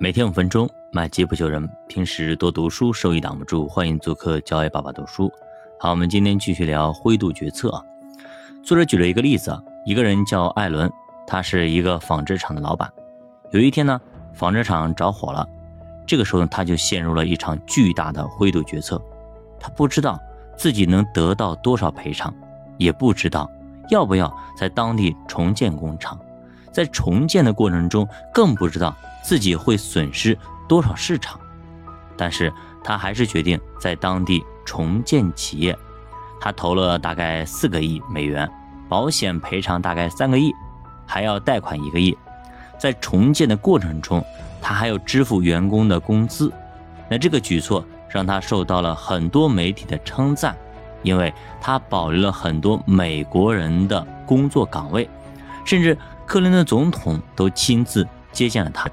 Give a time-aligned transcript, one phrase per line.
[0.00, 1.68] 每天五分钟，买机不求人。
[1.88, 3.66] 平时多读书，收益挡不住。
[3.66, 5.28] 欢迎做客教爱爸爸读书。
[5.76, 7.82] 好，我们今天继续聊灰度决策啊。
[8.62, 10.88] 作者举了一个例子啊，一个人叫艾伦，
[11.26, 12.88] 他是一个纺织厂的老板。
[13.50, 14.00] 有一天呢，
[14.32, 15.44] 纺织厂着火了，
[16.06, 19.02] 这个时候呢，他就陷入了一场巨大的灰度决策。
[19.58, 20.16] 他不知道
[20.56, 22.32] 自己能得到多少赔偿，
[22.76, 23.50] 也不知道
[23.90, 26.16] 要不要在当地重建工厂。
[26.70, 30.36] 在重建的过程中，更不知道自己会损失
[30.68, 31.38] 多少市场，
[32.16, 35.76] 但是他还是决定在当地重建企业。
[36.40, 38.48] 他投了大概四个亿美元，
[38.88, 40.52] 保险赔偿大概三个亿，
[41.06, 42.16] 还要贷款一个亿。
[42.78, 44.24] 在重建的过程中，
[44.62, 46.52] 他还要支付员工的工资。
[47.08, 50.56] 那这个举措让他受到了很多媒体的称赞，
[51.02, 55.08] 因为他保留了很多美国人的工作岗位，
[55.64, 55.96] 甚至。
[56.28, 58.86] 克林顿总统都亲自接见了他，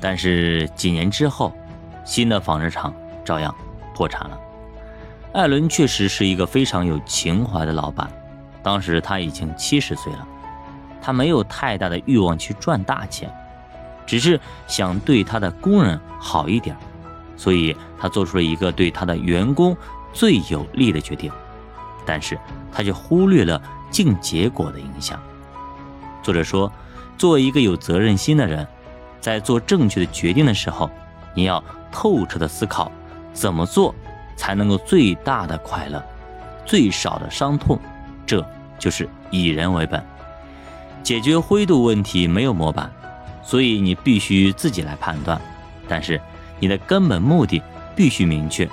[0.00, 1.52] 但是几年之后，
[2.04, 3.54] 新的纺织厂照样
[3.94, 4.38] 破产了。
[5.32, 8.10] 艾伦确实是一个非常有情怀的老板，
[8.62, 10.26] 当时他已经七十岁了，
[11.02, 13.30] 他没有太大的欲望去赚大钱，
[14.06, 16.76] 只是想对他的工人好一点，
[17.36, 19.76] 所以他做出了一个对他的员工
[20.12, 21.30] 最有利的决定，
[22.06, 22.38] 但是
[22.72, 25.20] 他却忽略了净结果的影响。
[26.22, 26.72] 作者说，
[27.18, 28.66] 作为一个有责任心的人，
[29.20, 30.90] 在做正确的决定的时候，
[31.34, 32.90] 你要透彻的思考
[33.32, 33.94] 怎么做
[34.36, 36.02] 才能够最大的快乐，
[36.64, 37.78] 最少的伤痛。
[38.26, 38.44] 这
[38.78, 40.04] 就是以人为本。
[41.02, 42.90] 解决灰度问题没有模板，
[43.42, 45.40] 所以你必须自己来判断。
[45.88, 46.20] 但是
[46.60, 47.62] 你的根本目的
[47.96, 48.68] 必须明确，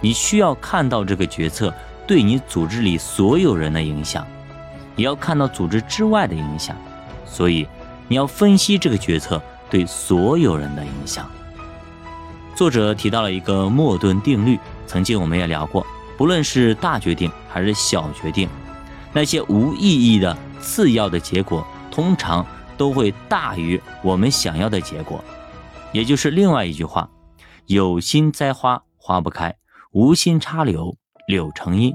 [0.00, 1.74] 你需要看到这个决策
[2.06, 4.26] 对你组织里所有人的影响。
[4.96, 6.74] 也要看到组织之外的影响，
[7.24, 7.68] 所以
[8.08, 9.40] 你要分析这个决策
[9.70, 11.30] 对所有人的影响。
[12.54, 18.48] 作者提到了一个莫顿定律，曾经我们也聊过，不论是大决定还是小决定，
[19.12, 22.44] 那些无意义的次要的结果，通常
[22.76, 25.22] 都会大于我们想要的结果。
[25.92, 27.08] 也就是另外一句话：
[27.66, 29.54] 有心栽花花不开，
[29.92, 30.96] 无心插柳
[31.26, 31.94] 柳成荫。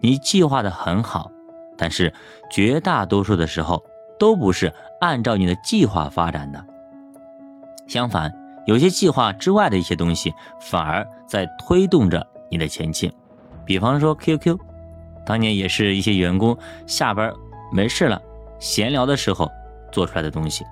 [0.00, 1.30] 你计划的很好。
[1.76, 2.14] 但是
[2.52, 3.84] 绝大多数的时候
[4.16, 6.64] 都不是按照你的计划发展的，
[7.86, 8.32] 相反，
[8.66, 13.12] 有些计划之外的一些东西反而在推动着你的前进。
[13.64, 14.58] 比方说 QQ，
[15.24, 16.56] 当年也是一些员工
[16.86, 17.32] 下班
[17.72, 18.20] 没事了
[18.58, 19.50] 闲聊的时候
[19.90, 20.64] 做出来的东西，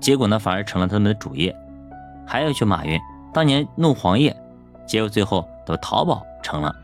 [0.00, 1.54] 结果呢反而成了他们的主业。
[2.26, 3.00] 还有去马云
[3.32, 4.36] 当年弄黄页，
[4.86, 6.74] 结果最后都淘宝成了。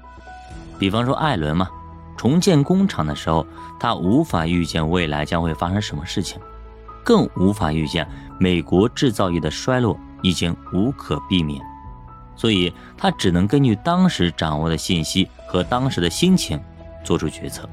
[0.79, 1.69] 比方说艾伦嘛。
[2.15, 3.45] 重建工厂的时候，
[3.81, 6.41] 他无法预见未来将会发生什么事情，
[7.03, 8.07] 更无法预见
[8.43, 11.65] 美国制造业的衰落已经无可避免，
[12.35, 16.61] 所以他只能根据当时掌握的信息和当时的心情
[17.05, 17.69] 做出决策。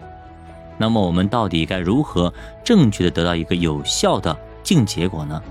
[0.78, 2.32] 那么，我们到底该如何
[2.64, 5.42] 正确的得到一个有效的净结果呢？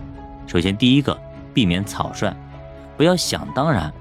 [0.46, 1.20] 首先，第一个，
[1.52, 2.32] 避免草率，
[2.96, 3.92] 不要想当然，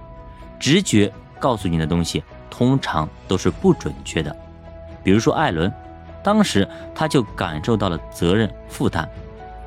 [0.59, 4.35] 直觉告诉你的东西通常都是不准确的。
[5.03, 5.73] 比如说艾伦，
[6.23, 9.09] 当时他就感受到了责任负担，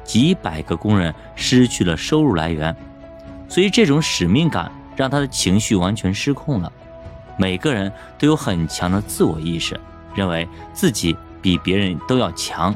[0.05, 2.75] 几百个工人失去了收入来源，
[3.49, 6.73] 所以这种使命感让他的情绪完全失控了。
[7.37, 9.79] 每个人都有很强的自我意识，
[10.15, 12.75] 认为自己比别人都要强，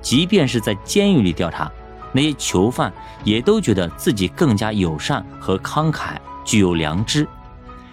[0.00, 1.70] 即便是在监狱里调查，
[2.12, 2.92] 那些囚犯
[3.22, 7.26] 也都觉得自己更加友善和慷慨，具有良知。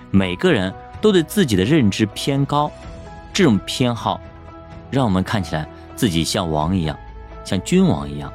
[0.09, 2.71] 每个人都对自己的认知偏高。
[3.31, 4.19] 这种偏好，
[4.89, 6.97] 让我们看起来自己像王一样，
[7.45, 8.33] 像君王一样，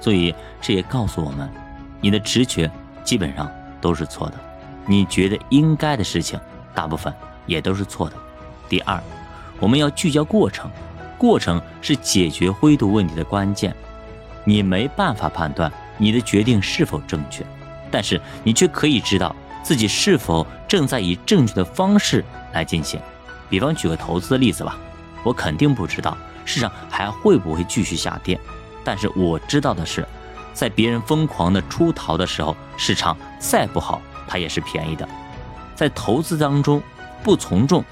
[0.00, 1.48] 所以这也告诉我们，
[2.00, 2.70] 你的直觉
[3.04, 3.50] 基本上
[3.80, 4.34] 都是错的，
[4.86, 6.40] 你觉得应该的事情，
[6.74, 7.12] 大部分
[7.46, 8.16] 也都是错的。
[8.68, 9.00] 第二，
[9.58, 10.70] 我们要聚焦过程，
[11.18, 13.74] 过程是解决灰度问题的关键。
[14.44, 17.44] 你没办法判断你的决定是否正确，
[17.90, 22.98] 但是你却可以知道自己是否正在以正确的方式来进行。
[23.50, 24.78] 比方举个投资的例子吧，
[25.22, 26.16] 我肯定不知道
[26.46, 28.40] 市场还会不会继续下跌，
[28.84, 30.06] 但是我知道的是，
[30.52, 35.08] 在别人疯狂的出逃的时候，市场再不好，它也是便宜的。
[35.74, 36.82] 在投资当中，
[37.22, 37.84] 不从众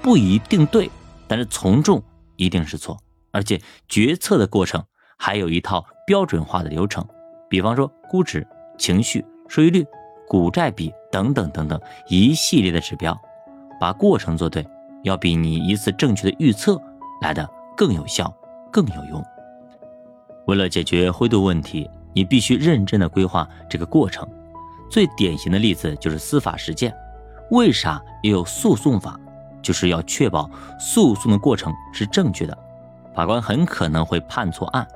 [0.00, 0.90] 不一定对，
[1.26, 2.02] 但是从众
[2.36, 2.98] 一定是错。
[3.32, 4.84] 而且决策的过程
[5.18, 7.06] 还有一套标准化的流程，
[7.50, 8.46] 比方说估值、
[8.78, 9.84] 情绪、收益率、
[10.28, 13.18] 股债比等等等等一系列的指标，
[13.80, 14.66] 把过程做对。
[15.02, 16.80] 要比你一次正确的预测
[17.20, 18.34] 来的更有效、
[18.72, 19.22] 更有用。
[20.46, 24.26] 为了解决灰度问题，你必须认真的规划这个过程。
[24.90, 26.94] 最典型的例子就是司法实践。
[27.50, 29.18] 为啥要有诉讼法？
[29.62, 30.48] 就是要确保
[30.78, 32.56] 诉讼的过程是正确的。
[33.14, 34.86] 法官很可能会判错案，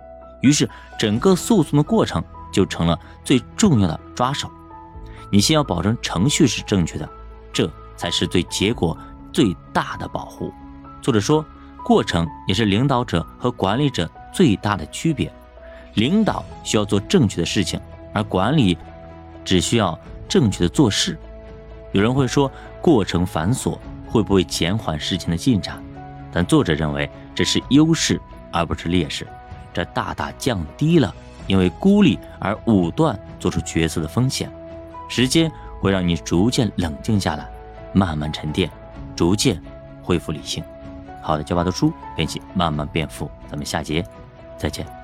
[0.43, 0.69] 于是
[0.99, 2.23] 整个诉讼的过程
[2.53, 4.51] 就成了最重要的抓手。
[5.31, 7.09] 你先要保证程序是正确的，
[7.53, 8.97] 这才是对结果
[9.33, 10.53] 最大的保护。
[11.01, 11.45] 作者说，
[11.85, 15.33] 过程也是领导者和管理者最大的区别。
[15.99, 17.81] 领导需要做正确的事情，
[18.13, 18.79] 而管理
[19.45, 19.99] 只需要
[20.29, 21.19] 正确的做事。
[21.93, 22.51] 有人会说，
[22.81, 25.83] 过程繁琐会不会减缓事情的进展？
[26.33, 28.21] 但作者认为这是优势
[28.53, 29.27] 而不是劣势，
[29.73, 31.13] 这大大降低了
[31.47, 34.51] 因为孤立而武断做出决策的风险。
[35.09, 37.49] 时间会让你逐渐冷静下来，
[37.93, 38.71] 慢慢沉淀，
[39.17, 39.61] 逐渐
[40.03, 40.63] 恢复理性。
[41.23, 43.29] 好的，教爸读书，练习慢慢变富。
[43.51, 44.05] 咱们下节
[44.57, 44.98] 再见。